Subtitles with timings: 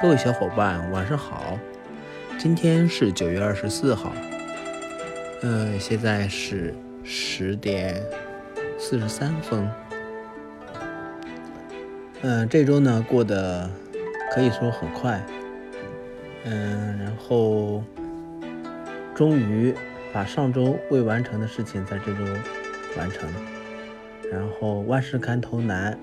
[0.00, 1.56] 各位小伙伴，晚上好！
[2.36, 4.12] 今天是九月二十四号，
[5.42, 6.74] 嗯，现在是
[7.04, 8.02] 十点
[8.76, 9.70] 四十三分。
[12.22, 13.70] 嗯，这周呢过得
[14.34, 15.24] 可以说很快，
[16.44, 17.82] 嗯，然后
[19.14, 19.72] 终于
[20.12, 22.24] 把上周未完成的事情在这周
[22.96, 23.28] 完成，
[24.30, 25.96] 然后万事开头难，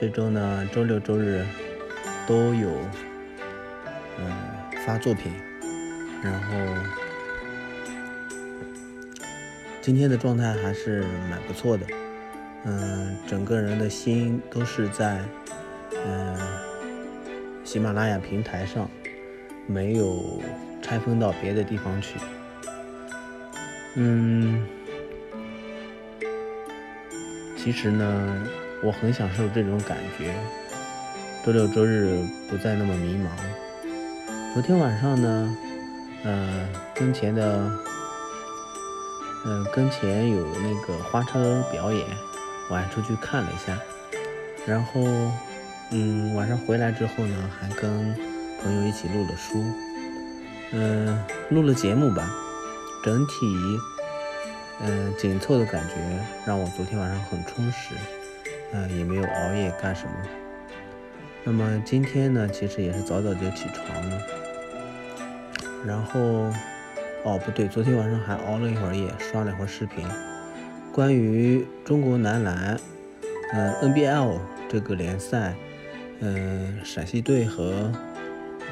[0.00, 1.44] 这周呢周六周日
[2.24, 2.70] 都有。
[4.18, 4.32] 嗯，
[4.84, 5.32] 发作品，
[6.22, 6.56] 然后
[9.80, 11.86] 今天的状态还是蛮不错的。
[12.64, 15.20] 嗯，整个人的心都是在
[16.04, 16.36] 嗯
[17.62, 18.90] 喜马拉雅平台上，
[19.66, 20.40] 没有
[20.82, 22.18] 拆分到别的地方去。
[23.94, 24.66] 嗯，
[27.56, 28.46] 其实呢，
[28.82, 30.34] 我很享受这种感觉，
[31.44, 32.18] 周六周日
[32.50, 33.28] 不再那么迷茫。
[34.56, 35.54] 昨天晚上呢，
[36.24, 37.70] 呃，跟前的，
[39.44, 42.06] 嗯，跟前有那个花车表演，
[42.70, 43.78] 我还出去看了一下。
[44.66, 45.02] 然后，
[45.90, 48.14] 嗯，晚上回来之后呢，还跟
[48.62, 49.62] 朋友一起录了书，
[50.72, 52.26] 嗯，录了节目吧。
[53.04, 53.34] 整体，
[54.80, 55.96] 嗯，紧凑的感觉
[56.46, 57.94] 让我昨天晚上很充实，
[58.72, 60.12] 嗯，也没有熬夜干什么。
[61.44, 64.18] 那么今天呢，其实也是早早就起床了。
[65.86, 66.50] 然后，
[67.22, 70.04] 哦不对，昨天晚上还熬了一会儿夜，刷了一会儿视频，
[70.92, 72.76] 关于中国男篮，
[73.52, 75.54] 嗯 NBL 这个联赛，
[76.20, 77.92] 嗯陕西队和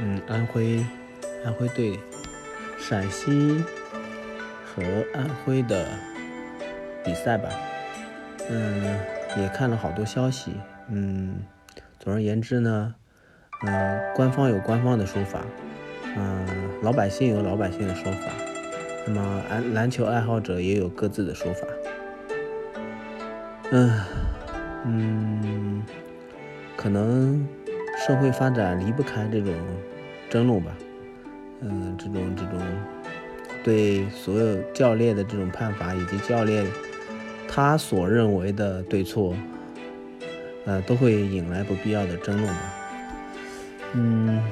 [0.00, 0.84] 嗯安徽
[1.44, 1.98] 安徽队，
[2.78, 3.62] 陕西
[4.66, 4.82] 和
[5.14, 5.86] 安徽的
[7.04, 7.48] 比赛吧，
[8.50, 8.98] 嗯
[9.36, 10.52] 也看了好多消息，
[10.88, 11.36] 嗯
[12.00, 12.94] 总而言之呢，
[13.66, 15.44] 嗯官方有官方的说法。
[16.16, 16.46] 嗯，
[16.82, 18.30] 老百姓有老百姓的说法，
[19.06, 21.66] 那么篮篮球爱好者也有各自的说法。
[23.72, 24.00] 嗯
[24.84, 25.82] 嗯，
[26.76, 27.44] 可能
[28.06, 29.52] 社会发展离不开这种
[30.30, 30.70] 争论吧。
[31.60, 32.60] 嗯，这种这种
[33.64, 36.64] 对所有教练的这种判罚，以及教练
[37.48, 39.34] 他所认为的对错，
[40.66, 42.74] 呃，都会引来不必要的争论吧。
[43.94, 44.42] 嗯。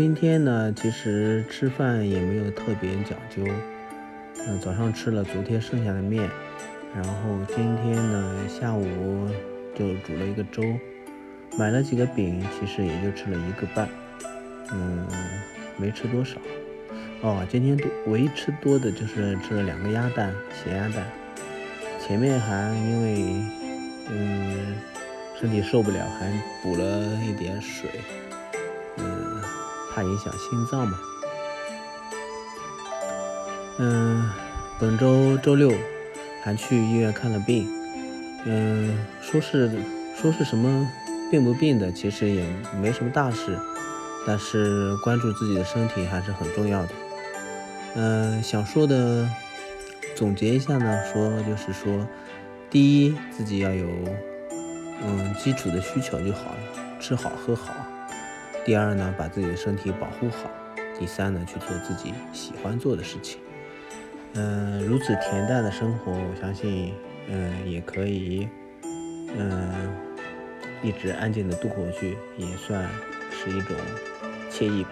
[0.00, 3.44] 今天呢，其实吃饭也没有特别讲究。
[4.48, 6.26] 嗯，早上吃了昨天剩下的面，
[6.94, 9.28] 然后今天呢下午
[9.74, 10.62] 就煮了一个粥，
[11.58, 13.86] 买了几个饼，其实也就吃了一个半。
[14.72, 15.06] 嗯，
[15.76, 16.38] 没吃多少。
[17.20, 20.32] 哦，今天多唯一吃多的就是吃了两个鸭蛋，
[20.64, 21.04] 咸鸭蛋。
[22.00, 23.34] 前面还因为
[24.08, 24.56] 嗯
[25.38, 26.32] 身体受不了，还
[26.62, 27.90] 补了一点水。
[28.96, 29.29] 嗯。
[29.94, 30.98] 怕影响心脏嘛？
[33.78, 34.30] 嗯，
[34.78, 35.72] 本周周六
[36.42, 37.68] 还去医院看了病。
[38.44, 39.70] 嗯，说是
[40.16, 40.88] 说是什么
[41.30, 42.44] 病不病的，其实也
[42.80, 43.58] 没什么大事。
[44.26, 46.88] 但是关注自己的身体还是很重要的。
[47.94, 49.26] 嗯，想说的
[50.14, 52.06] 总结一下呢，说就是说，
[52.68, 53.86] 第一，自己要有
[55.02, 57.74] 嗯基础的需求就好了，吃好喝好。
[58.64, 60.48] 第二呢，把自己的身体保护好；
[60.98, 63.40] 第三呢，去做自己喜欢做的事情。
[64.34, 66.94] 嗯，如此恬淡的生活，我相信，
[67.28, 68.48] 嗯，也可以，
[69.36, 69.90] 嗯，
[70.82, 72.88] 一直安静的度过去，也算
[73.30, 73.74] 是一种
[74.50, 74.90] 惬意吧。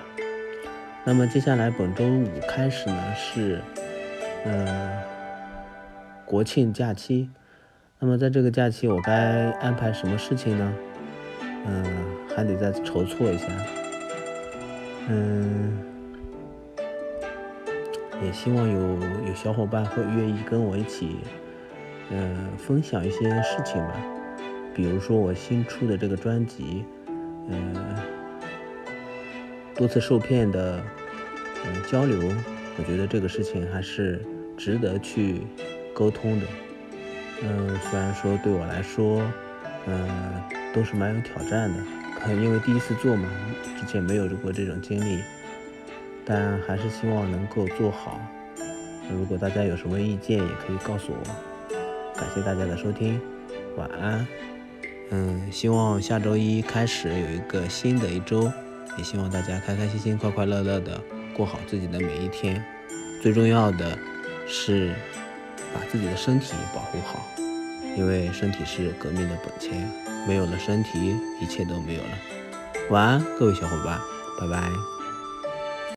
[1.04, 3.60] 那么接下来本周五开始呢，是，
[4.44, 4.90] 嗯，
[6.24, 7.30] 国庆假期。
[8.00, 10.74] 那么在这个假期，我该安排什么事情呢？
[11.66, 11.84] 嗯，
[12.34, 13.46] 还得再筹措一下。
[15.08, 15.78] 嗯，
[18.22, 18.80] 也希望有
[19.26, 21.16] 有小伙伴会愿意跟我一起，
[22.10, 23.94] 嗯，分享一些事情吧。
[24.74, 26.84] 比如说我新出的这个专辑，
[27.48, 27.74] 嗯，
[29.74, 30.80] 多次受骗的，
[31.66, 32.18] 嗯，交流，
[32.76, 34.20] 我觉得这个事情还是
[34.56, 35.42] 值得去
[35.94, 36.46] 沟通的。
[37.42, 39.22] 嗯，虽然说对我来说，
[39.86, 40.57] 嗯。
[40.74, 41.82] 都是蛮有挑战的，
[42.20, 43.28] 可能因为第一次做嘛，
[43.80, 45.22] 之前没有过这种经历，
[46.24, 48.20] 但还是希望能够做好。
[49.10, 51.78] 如果大家有什么意见，也可以告诉我。
[52.14, 53.20] 感谢大家的收听，
[53.76, 54.26] 晚安。
[55.10, 58.52] 嗯，希望下周一开始有一个新的一周，
[58.98, 61.00] 也希望大家开开心心、快快乐乐的
[61.34, 62.62] 过好自己的每一天。
[63.22, 63.98] 最重要的
[64.46, 64.92] 是
[65.72, 67.26] 把自己的身体保护好，
[67.96, 69.88] 因为身体是革命的本钱。
[70.28, 72.10] 没有了身体，一切都没有了。
[72.90, 73.98] 晚安，各位小伙伴，
[74.38, 74.70] 拜拜。